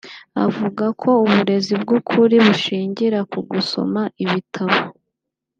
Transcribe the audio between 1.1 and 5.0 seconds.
uburezi bw’ukuri bushingira ku gusoma ibitabo